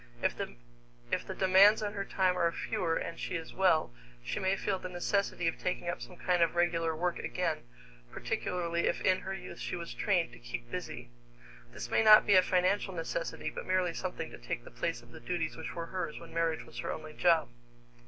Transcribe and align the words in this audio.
If 0.23 0.35
the 0.35 1.35
demands 1.35 1.83
on 1.83 1.93
her 1.93 2.03
time 2.05 2.35
are 2.35 2.51
fewer 2.51 2.95
and 2.95 3.19
she 3.19 3.35
is 3.35 3.53
well, 3.53 3.93
she 4.23 4.39
may 4.39 4.55
feel 4.55 4.79
the 4.79 4.89
necessity 4.89 5.47
of 5.47 5.59
taking 5.59 5.87
up 5.89 6.01
some 6.01 6.17
kind 6.17 6.41
of 6.41 6.55
regular 6.55 6.95
work 6.95 7.19
again, 7.19 7.65
particularly 8.11 8.87
if 8.87 8.99
in 9.01 9.19
her 9.19 9.33
youth 9.35 9.59
she 9.59 9.75
was 9.75 9.93
trained 9.93 10.31
to 10.33 10.39
keep 10.39 10.71
busy. 10.71 11.11
This 11.71 11.91
may 11.91 12.01
not 12.03 12.25
be 12.25 12.33
a 12.33 12.41
financial 12.41 12.95
necessity, 12.95 13.51
but 13.51 13.67
merely 13.67 13.93
something 13.93 14.31
to 14.31 14.39
take 14.39 14.63
the 14.63 14.71
place 14.71 15.03
of 15.03 15.11
the 15.11 15.19
duties 15.19 15.55
which 15.55 15.75
were 15.75 15.85
hers 15.85 16.17
when 16.19 16.33
marriage 16.33 16.63
was 16.63 16.79
her 16.79 16.91
only 16.91 17.13
job. 17.13 17.49